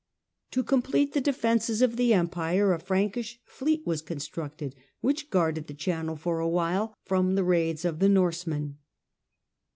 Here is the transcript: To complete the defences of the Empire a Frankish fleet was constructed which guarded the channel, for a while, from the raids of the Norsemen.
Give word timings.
To 0.49 0.63
complete 0.63 1.13
the 1.13 1.21
defences 1.21 1.83
of 1.83 1.95
the 1.95 2.11
Empire 2.11 2.73
a 2.73 2.79
Frankish 2.79 3.39
fleet 3.45 3.85
was 3.85 4.01
constructed 4.01 4.73
which 5.01 5.29
guarded 5.29 5.67
the 5.67 5.75
channel, 5.75 6.15
for 6.15 6.39
a 6.39 6.49
while, 6.49 6.95
from 7.05 7.35
the 7.35 7.43
raids 7.43 7.85
of 7.85 7.99
the 7.99 8.09
Norsemen. 8.09 8.79